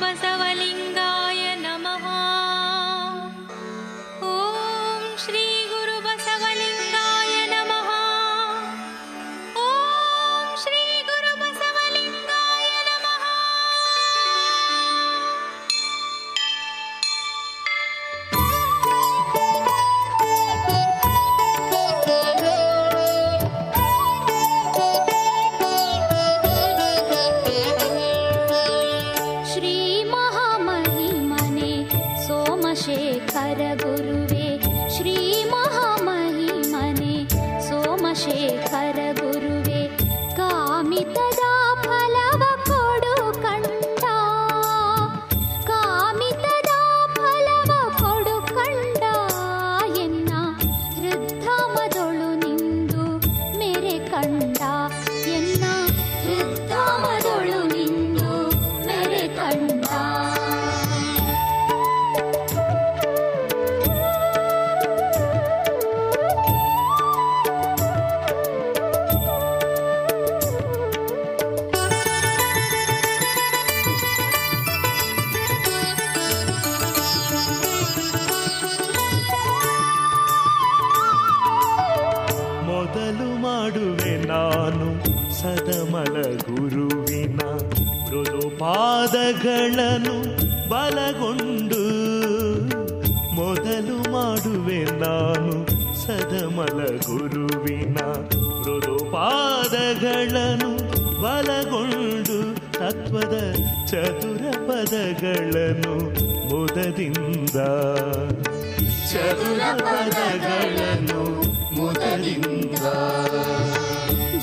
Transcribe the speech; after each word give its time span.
ಬಸವಲಿಂಗ 0.00 0.98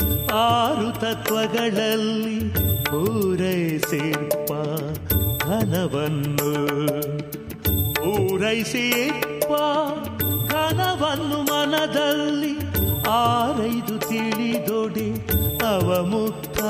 ಆರು 0.41 0.99
ತತ್ವಗಳಲ್ಲಿ 0.99 2.49
ಪೂರೈಸಿಪ್ಪ 2.83 4.51
ಘನವನ್ನು. 5.43 6.53
ಪೂರೈಸಿಪ್ಪ 7.93 9.51
ಘನವನ್ನು 10.51 11.43
ಮನದಲ್ಲಿ 11.43 12.55
ಆರೈದು 13.09 13.99
ತಿಳಿದೊಡೆ 13.99 15.09
ಅವಮುಕ್ತ. 15.65 16.61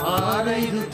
ಆರೈದು 0.00 0.93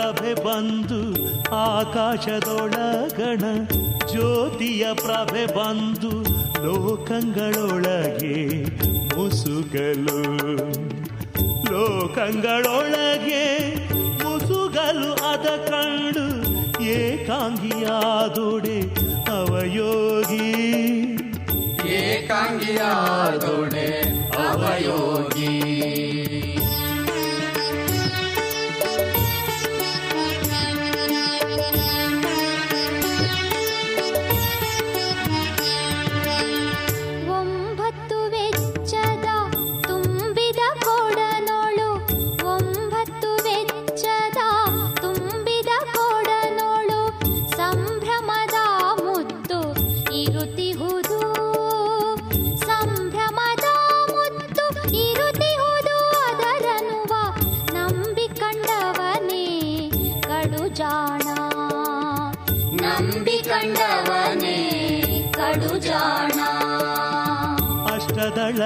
ಪ್ರಭೆ 0.00 0.34
ಬಂದು 0.34 0.98
ಆಕಾಶದೊಳಗಣ, 1.54 3.42
ಜ್ಯೋತಿಯ 4.08 4.94
ಪ್ರಭೆ 4.94 5.46
ಬಂದು 5.46 6.22
ಲೋಕಂಗಳೊಳಗೆ 6.66 8.46
ಮುಸುಗಲು. 9.16 10.22
ಲೋಕಂಗಳೊಳಗೆ 11.72 13.44
ಮುಸುಗಲು 14.24 15.12
ಅದ 15.12 15.68
ಕಂಡು 15.68 16.26
ಏಕಾಂಗಿಯಾದೊಡೆ 16.82 18.80
ಅವಯೋಗಿ. 19.30 20.56
ಏಕಾಂಗಿಯಾದೊಡೆ 21.92 23.88
ಅವಯೋಗಿ. 24.48 25.79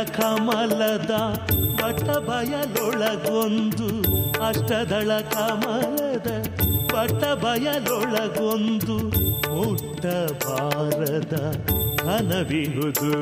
ಕಮಲದ 0.04 1.11
ಪಟ 1.82 2.18
ಬಯಲೊಳಗೊಂದು, 2.18 3.88
ಅಷ್ಟದಳ 4.46 5.20
ಕಮಲದ 5.20 6.28
ಪಟ 6.92 7.25
ಬಯಲೊಳಗೊಂದು, 7.44 8.99
ಮುಟ್ಟ 9.54 10.06
ಭಾರದ 10.44 11.34
ಘನವಿಹುದು. 12.04 13.12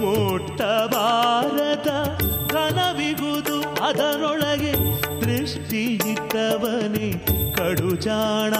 ಮುಟ್ಟ 0.00 0.62
ಬಾರದ 0.62 2.18
ಘನವಿಹುದು, 2.50 3.60
ಅದರೊಳಗೆ 3.84 4.72
ದೃಷ್ಟಿ 5.20 6.00
ಕವನಿ 6.30 7.12
ಕಡುಜಾಣ 7.56 8.54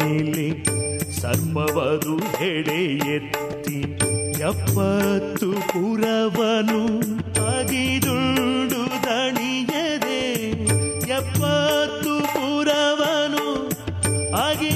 ಮೇಲೆ 0.00 0.46
ಸರ್ಮವರು 1.20 2.16
ಎಡೆ 2.44 2.80
ಎತ್ತಿ 3.14 3.78
ಎಪ್ಪತ್ತು 4.42 5.48
ಪುರವನು 5.72 6.82
ಅಗಿದುಂಡು 7.50 8.80
ದಣಿಯದೆ 9.06 10.22
ಎಪ್ಪತ್ತು 11.10 12.14
ಪುರವನು 12.34 13.46
ಅಗಿ 14.38 14.72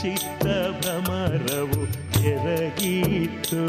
ಚಿತ್ತ 0.00 0.44
ಭ್ರಮರವು 0.80 1.80
ಎರಗೀತು 2.24 3.62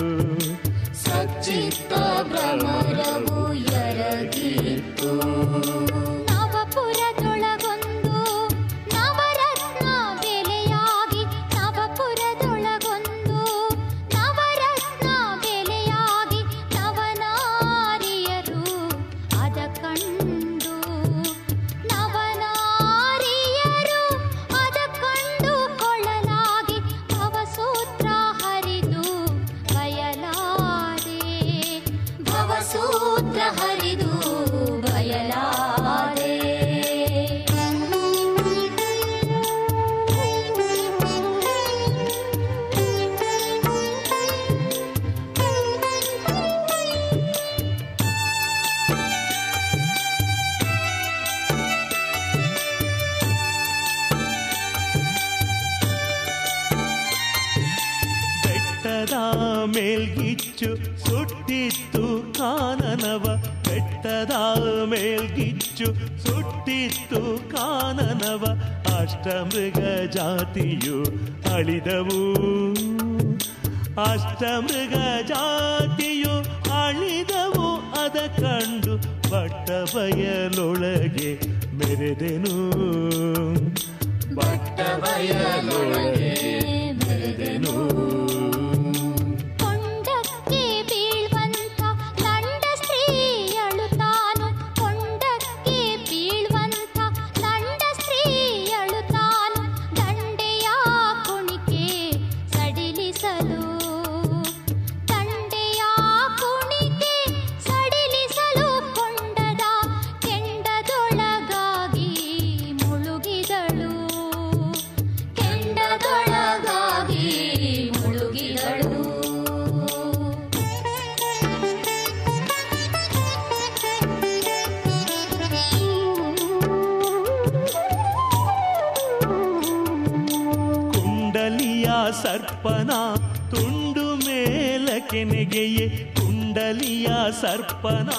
ಸರ್ಪನ 137.32 138.10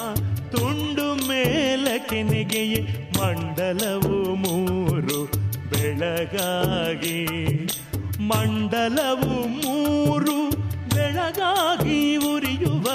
ತುಂಡು 0.50 1.28
ಮೇಲಕ್ಕೆ 1.28 2.22
ನೆಗೆಯೇ 2.22 3.10
ಮಂಡಲವು 3.20 4.34
ಮೂರು 4.34 5.24
ಬೆಳಗಾಗಿ. 5.70 7.26
ಮಂಡಲವು 8.20 9.48
ಮೂರು 9.48 10.50
ಬೆಳಗಾಗಿ 10.94 12.16
ಉರಿಯುವ 12.16 12.88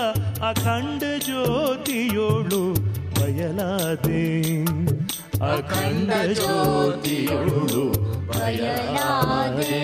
ಅಖಂಡ 0.50 1.04
ಜ್ಯೋತಿಯೋಳು 1.26 2.74
ಬಯಲಾದೆ. 3.20 4.64
ಅಖಂಡ 5.54 6.10
ಜ್ಯೋತಿಯೋಳು 6.34 7.86
ಬಯಲಾದೆ. 8.28 9.76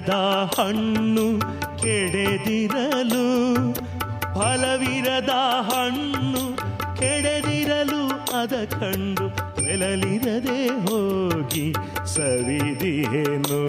ಫಲದ 0.00 0.16
ಹಣ್ಣು 0.54 1.24
ಕೆಡೆದಿರಲು 1.80 3.22
ಫಲವಿರದ 4.34 5.32
ಹಣ್ಣು 5.68 6.42
ಕೆಡೆದಿರಲು 6.98 7.98
ಅದ 8.40 8.54
ಕಂಡು 8.74 9.26
ಮೆಲಲಿರದೆ 9.62 10.60
ಹೋಗಿ 10.86 11.66
ಸವಿದಿಯೇನು 12.14 13.60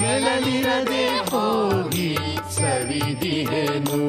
ಮೆಲಲಿರದೆ 0.00 1.04
ಹೋಗಿ 1.30 2.10
ಸವಿದಿಯೇನು 2.58 4.02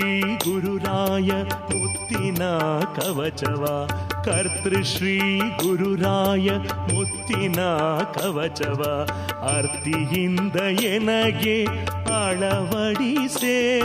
ಶ್ರೀ 0.00 0.20
ಗುರುರಾಯ 0.20 1.42
ಮುತ್ತಿನ 1.52 2.44
ಕವಚವ. 2.84 3.88
ಕര്‍ത്ത 4.24 4.80
ಶ್ರೀ 4.82 5.38
ಗುರುರಾಯ 5.38 6.50
ಮುತ್ತಿನ 6.92 7.60
ಕವಚವ. 8.02 9.08
ಆರ್ತಿ 9.56 10.20
ಇಂದೆನಗೆ 10.20 11.64
ಬಾಳವಡಿಸೆ 12.10 13.80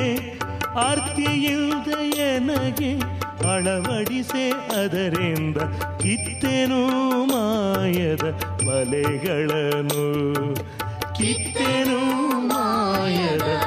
ಆರ್ತಿ 0.66 1.22
ಇಂದೆನಗೆ 1.22 2.98
ಬಾಳವಡಿಸೆ 3.44 4.50
ಅದರೆಂಬ 4.52 5.60
ಕಿತ್ತೆನು 5.98 6.88
ಮಾಯದ 7.26 8.24
ವಲೇಗಳನು 8.70 10.06
ಕಿತ್ತೆನು 11.14 12.00
ಮಾಯದ 12.48 13.65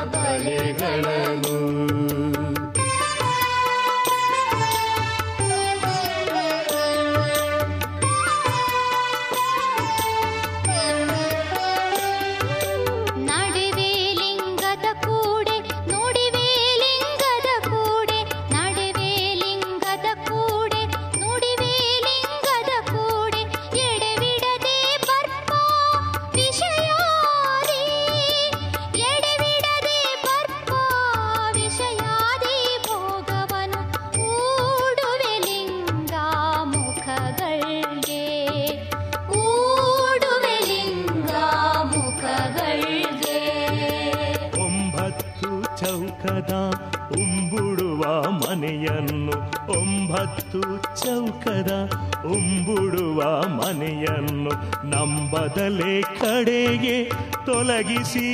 ತೊಲಗಿಸಿ 57.59 58.29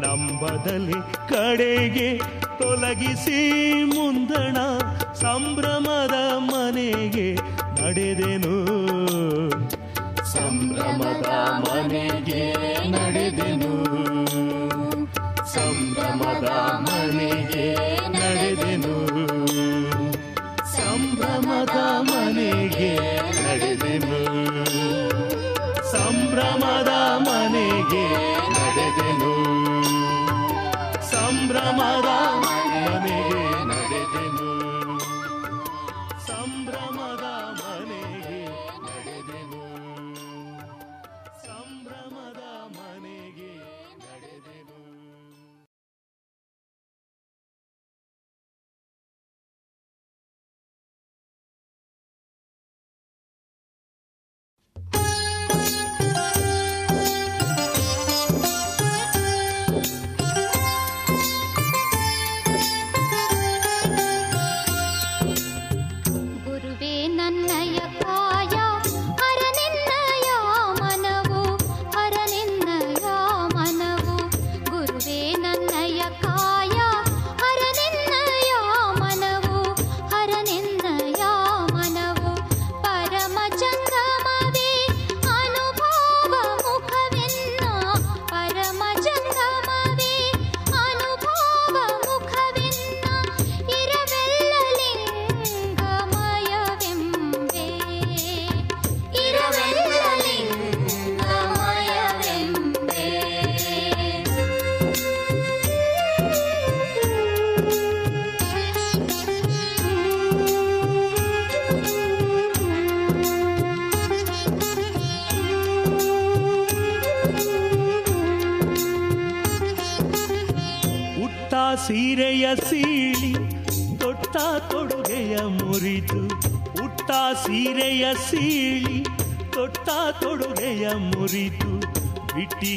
ನಂಬದಲ್ಲಿ 0.00 0.98
ಕಡೆಗೆ 1.28 2.20
ತೊಲಗಿಸಿ. 2.58 3.38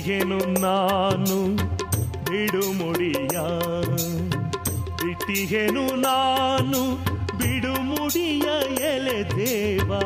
ಬಿಟ್ಟಿಗೆನು 0.02 0.60
ನಾನು. 0.62 1.56
ಬಿಡುಮುಡಿಯ 2.24 3.40
ಬಿಟ್ಟಿಗೆನು 5.04 5.96
ನಾನು. 5.96 6.96
ಬಿಡುಮುಡಿಯ 7.38 8.44
ಎಲೆ 8.86 9.38
ದೇವ. 9.38 10.00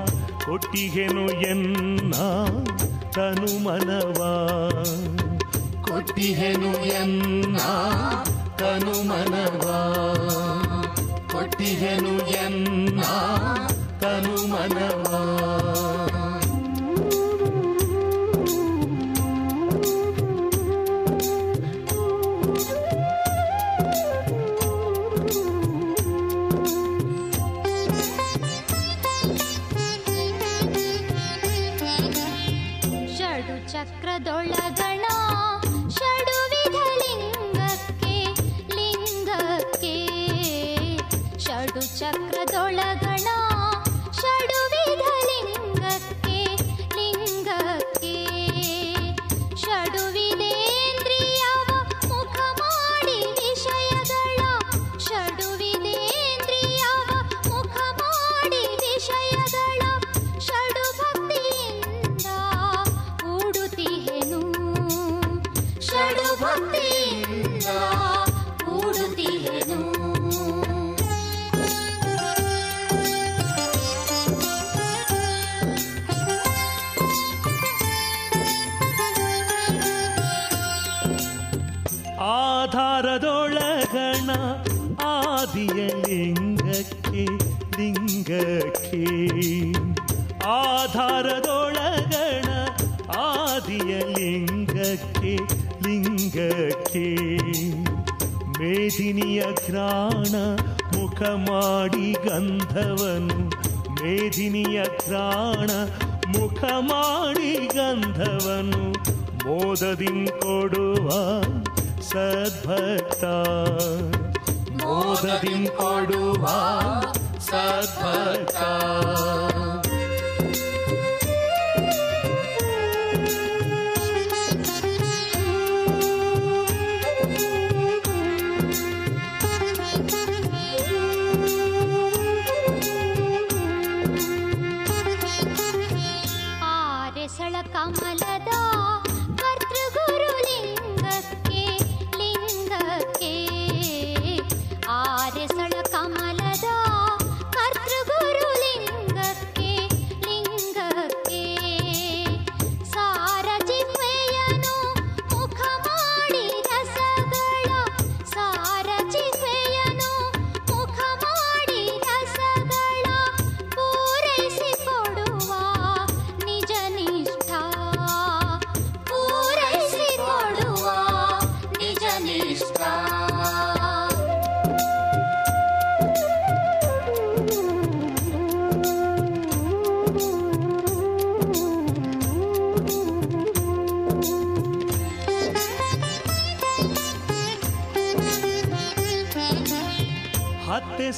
ಕೊಟ್ಟಿಗೆನು 0.45 1.29
ಎನ್ನ. 1.29 2.13
ತನು 3.11 3.63
ಮನವ 3.63 4.24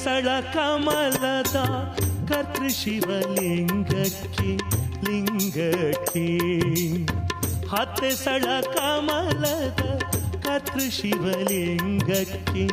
ಸಳ 0.04 0.40
ಕಮಲದ 0.40 1.56
ಕರ್ತೃ 2.28 2.68
ಶಿವಲಿಂಗಕ್ಕೆ, 2.68 4.50
ಲಿಂಗಕ್ಕೆ. 5.04 6.26
ಹತ್ತೆ 7.66 8.10
ಸಳ 8.10 8.60
ಕಮಲದ 8.60 9.80
ಕರ್ತೃ 10.46 10.90
ಶಿವಲಿಂಗಕ್ಕೆ, 10.90 12.66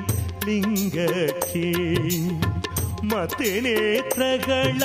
ಲಿಂಗಕ್ಕೆ. 0.45 1.71
ಮತ್ತೆ 3.05 3.59
ನೇತ್ರಗಳ 3.59 4.83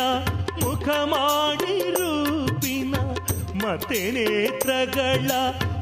ಮುಖ 0.64 0.88
ಮಾಡಿ 0.88 1.90
ರೂಪಿನ, 1.90 2.94
ಮತ್ತೆ 3.64 4.10
ನೇತ್ರಗಳ 4.10 5.30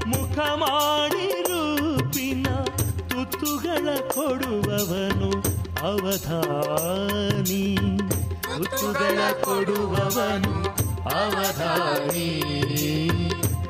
ಮುಖ 0.07 0.39
ಮಾಡಿ 0.39 1.38
ಅವಧಾನಿ 5.84 7.66
ತುತ್ತುಗಳ 8.48 9.20
ಕೊಡುವವನು 9.42 10.54
ಅವಧಾನಿ 11.14 12.30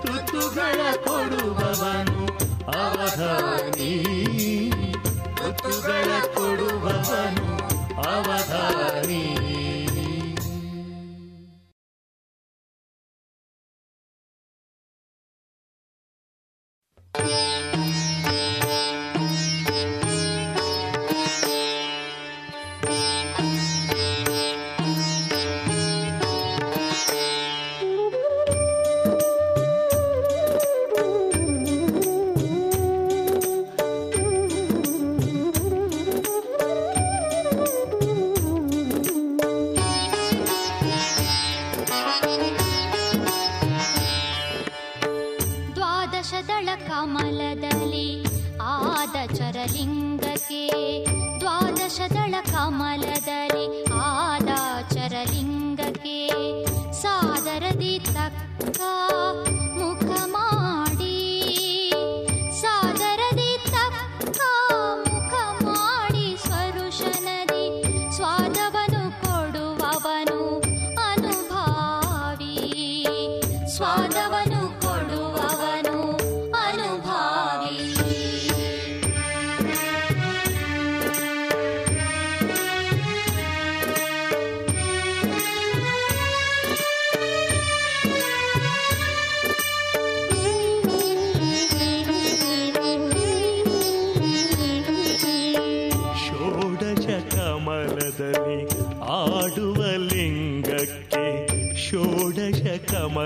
ತುತ್ತುಗಳ 0.03 0.79
ಕೊಡುವವನು 1.05 2.25
ಅವಧಾನಿ 2.77 3.93
ತುತ್ತುಗಳ 5.37 6.09
ಕೊಡುವವನು 6.35 7.47
ಅವಧಾನಿ 8.09 9.23
ಚರಲಿಂಗಕ್ಕೆ 50.18 50.62
ದ್ವಾದಶದಳ 51.40 52.34
ಕಮಲದಲ್ಲಿ 52.52 53.66
ಆದ 54.00 54.50
ಚರಲಿಂಗಕ್ಕೆ 54.94 56.18
ಸಾದರದಿ 56.92 57.94
ತಕ್ಕ 58.08 58.80
ಮುಖ 59.78 60.08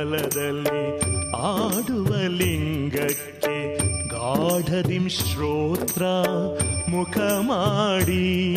ಕಮಲದಲ್ಲಿ 0.02 1.00
ಆಡುವ 1.36 2.16
ಲಿಂಗಕ್ಕೆ 2.26 3.78
ಗಾಢದಿಂ 4.08 5.08
ಶ್ರೋತ್ರ 5.08 6.02
ಮುಖ 6.88 7.18
ಮಾಡಿ. 7.40 8.54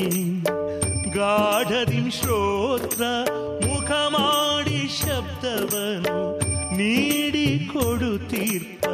ಗಾಢದಿಂ 1.13 2.11
ಶ್ರೋತ್ರ 2.11 3.03
ಮುಖ 3.65 3.91
ಮಾಡಿ 3.91 4.89
ಶಬ್ದವನು 4.99 6.39
ನೀಡಿ 6.77 7.69
ಕೊಡುತ್ತೀರ್ಪ 7.73 8.85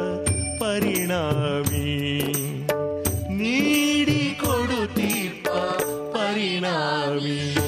ಪರಿಣಾಮಿ. 0.62 2.22
ನೀಡಿ 3.32 4.38
ಕೊಡುತ್ತೀರ್ಪ 4.40 5.48
ಪರಿಣಾಮಿ. 6.16 7.61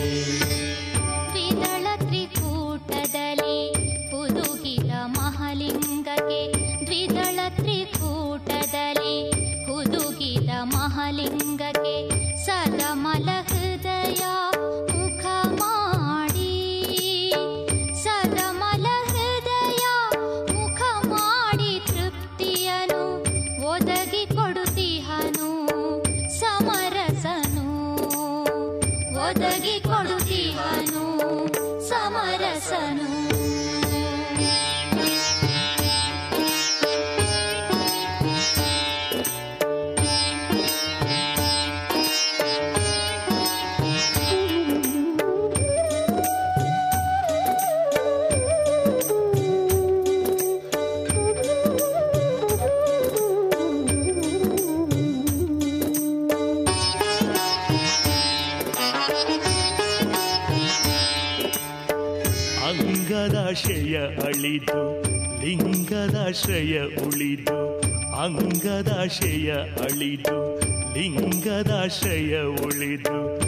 ಲಿಂಗದಾಶ್ರಯ 66.35 66.83
ಉಳಿದು, 66.83 67.79
ಅಂಗದಾಶಯ 68.15 69.53
ಅಳಿದು, 69.53 70.59
ಲಿಂಗದಾಶಯ 70.95 72.43
ಉಳಿದು 72.43 73.41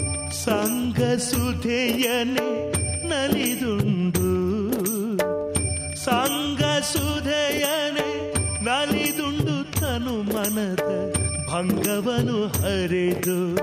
ಸಂಘ 0.45 0.99
ಸುಧೆಯನೆ 1.19 2.71
ನಲಿದುಂಡು. 3.09 4.29
ಸಂಘ 5.97 6.61
ಸುಧೆಯನೆ 6.83 8.35
ನಲಿದುಂಡು 8.65 9.81
ತನು 9.81 10.23
ಮನದ 10.23 11.15
ಭಂಗವನು 11.51 12.47
ಹರಿದು 12.47 13.57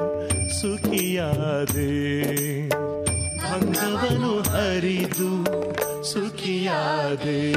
ಸುಖಿಯಾದೆ. 0.62 1.90
ಭಂಗವನು 3.38 4.42
ಹರಿದು 4.42 5.32
ಸುಖಿಯಾದೆ. 6.04 7.54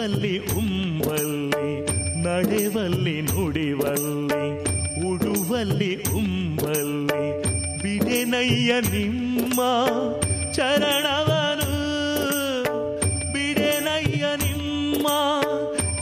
ಉಡುವಲ್ಲಿ 0.00 0.38
ಉಂಬಲ್ಲಿ, 0.38 1.84
ನಡೆವಲ್ಲಿ 2.22 3.22
ನುಡಿವಲ್ಲಿ, 3.22 4.62
ಉಡುವಲ್ಲಿ 5.08 5.94
ಉಂಬಲ್ಲಿ 5.96 7.42
ಬಿಡೆನಯ್ಯ 7.82 8.80
ನಿಮ್ಮ 8.80 9.60
ಚರಣವನು. 10.52 11.72
ಬಿಡೆನಯ್ಯ 13.32 14.24
ನಿಮ್ಮ 14.36 15.06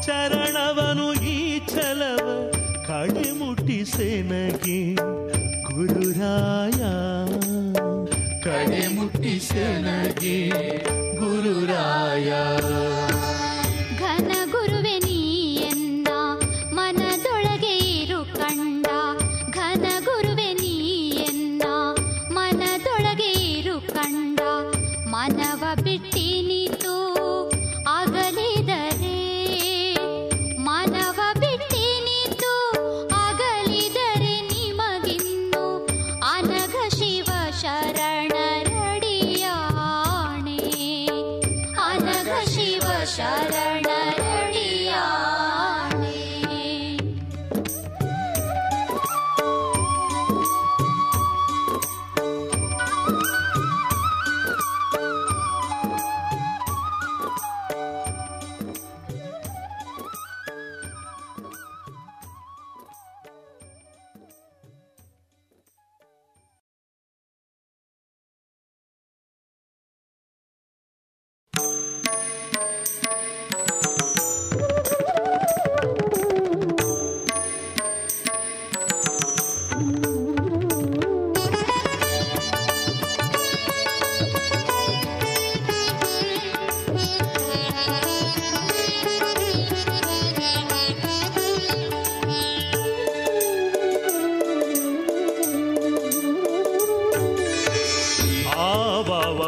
ಚರಣವನು, 0.07 1.25
ಈ 1.25 1.59
ಛಲವ 1.59 2.53
ಕಡೆ 2.87 3.33
ಮುಟ್ಟಿಸೆನಗೆ 3.33 4.95
ಗುರುರಾಯ. 5.73 6.81
ಕಡೆ 8.45 8.89
ಮುಟ್ಟಿಸೆನಗೆ 8.89 10.49
ಗುರುರಾಯ. 11.17 12.33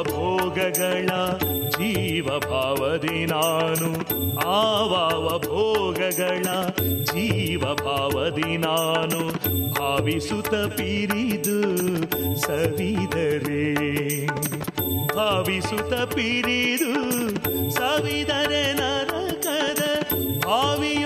ಭೋಗಗಳ 0.03 1.07
ಜೀವಭಾವದಿ 1.69 3.27
ನಾನು. 3.27 4.21
ಆವಾವ 4.47 5.39
ಭೋಗಗಳ 5.39 6.43
ಜೀವ 7.05 7.65
ಭಾವದಿ 7.75 8.57
ನಾನು. 8.57 9.51
ಭಾವಿಸುತ್ತ 9.73 10.55
ಪಿರಿದು 10.55 11.63
ಸವಿದರೆ. 12.41 13.75
ಭಾವಿಸುತ್ತ 15.17 15.95
ಪಿರಿದು 15.95 16.95
ಸವಿದರೆ 17.71 18.73
ನರಕದ 18.73 19.83
ಭಾವಿಯೊಳಗದಿ 20.45 21.00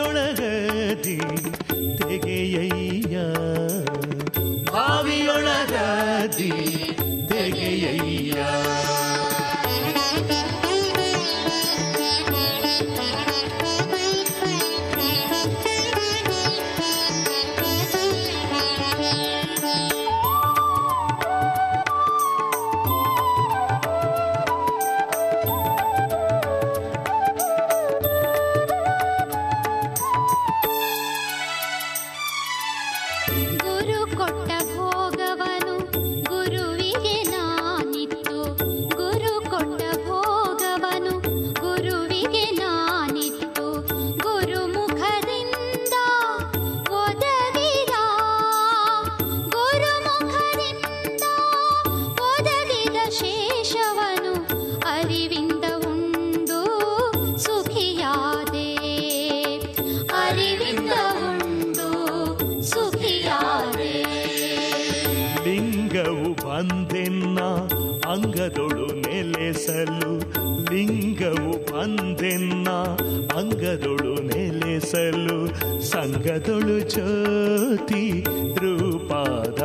ಸಂಗದೊಳು 76.24 76.80
ಜ್ಯೋತಿ 76.80 78.20
ರೂಪಾದ. 78.54 79.60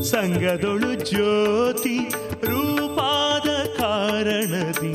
ಸಂಗದೊಳು 0.00 0.94
ಜ್ಯೋತಿ 0.94 1.98
ರೂಪಾದ 2.46 3.48
ಕಾರಣದಿ 3.78 4.92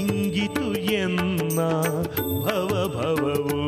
ಇಂಗಿತು 0.00 0.74
ಎನ್ನ 0.78 1.60
ಭವ 2.44 2.92
ಭವವು. 2.94 3.65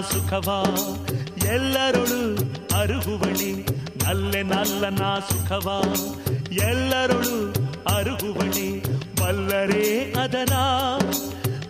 ಸುಖವಾ. 0.00 0.64
ಎಲ್ಲರೊಳು 1.46 2.36
ಅರುಗುವಳಿ 2.80 3.66
ನಲ್ಲೆ 4.06 4.42
ನಲ್ಲನ 4.42 5.14
ಸುಖವಾ. 5.30 5.80
ಎಲ್ಲರೊಳು 6.52 7.52
ಅರುಗುವಳಿ 7.94 8.98
ಬಲ್ಲರೇ 9.20 10.14
ಅದನ. 10.20 10.52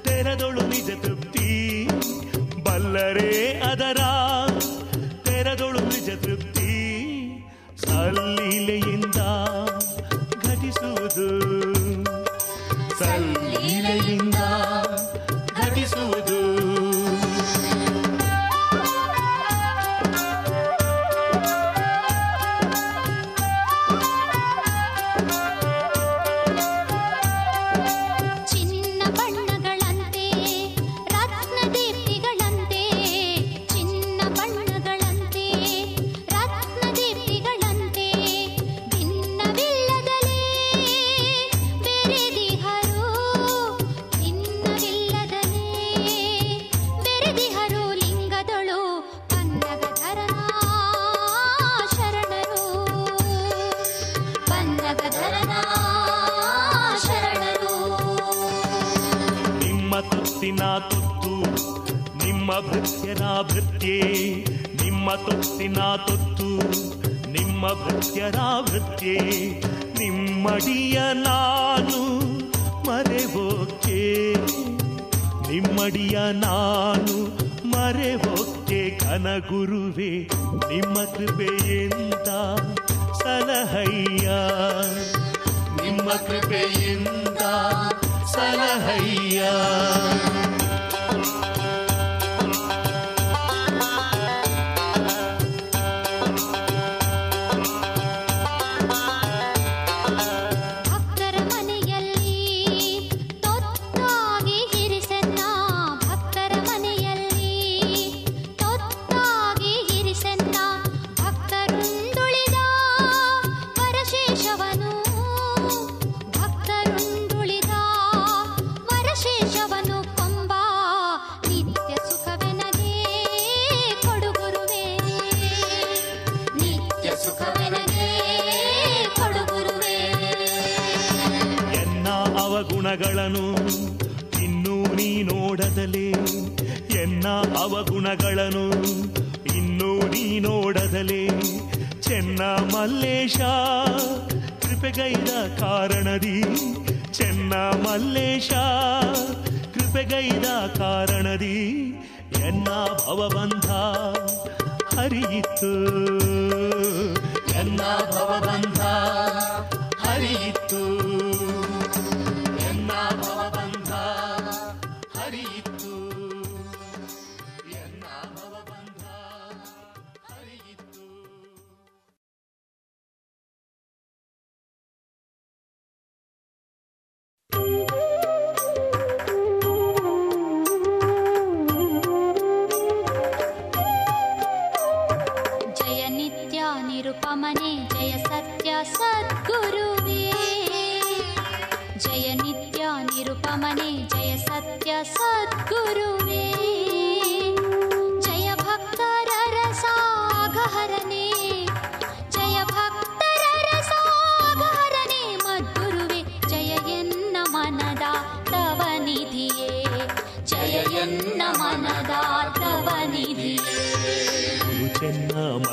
ತೆರದೊಳು 0.02 0.60
ನಿಜ 0.60 0.90
ತೃಪ್ತಿ. 1.02 1.88
ಬಲ್ಲರೇ 2.62 3.62
ಅದರ. 3.72 3.98
ತೆರದೊಳು 5.24 5.80
ನಿಜ 5.80 6.08
ತೃಪ್ತಿ. 6.22 6.64
ಸಲ್ಲೀಲೆಯಿಂದ 7.86 9.16
ಘಟಿಸುವುದು. 10.44 11.40
ಸಲ್ಲೀಲೆಯಿಂದ 12.98 14.23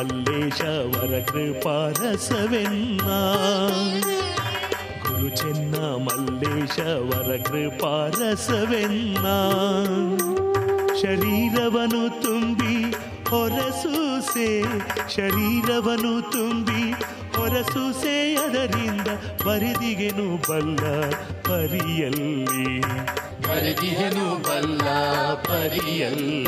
మల్లేశవర 0.02 1.20
ಕೃಪಾರಸವೆನ್ನ 1.20 3.02
గురు 5.08 5.28
చెన్న 5.28 5.76
మల్లేశవర 5.78 7.38
కృపారసవెన్న 7.38 9.28
ಶರೀರವನು 11.02 12.22
ತುಂಬಿ 12.22 12.92
ಹೊರಸೂಸೆ, 13.30 14.62
ಶರೀರವನು 15.16 16.32
ತುಂಬಿ 16.32 16.92
ಹೊರಸೂಸೆ, 17.36 18.36
ಅದರಿಂದ 18.36 19.08
ಬರಿದಿಗೆನು 19.46 20.52
ಬಲ್ಲ 20.52 21.10
ಪರಿಯಲ್ಲಿ. 21.42 22.82
ಬರಿದಿಗೆನು 23.48 24.44
ಬಲ್ಲ 24.44 24.84
ಪರಿಯಲ್ಲಿ. 25.34 26.48